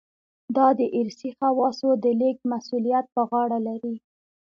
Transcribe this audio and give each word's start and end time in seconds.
دا 0.55 0.67
د 0.79 0.81
ارثي 0.99 1.29
خواصو 1.37 1.89
د 2.03 2.05
لېږد 2.19 2.43
مسوولیت 2.51 3.05
په 3.15 3.21
غاړه 3.29 3.59
لري. 3.67 3.95